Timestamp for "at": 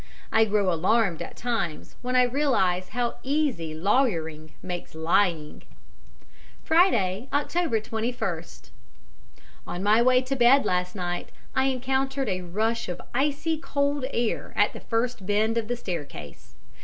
1.21-1.37, 14.55-14.73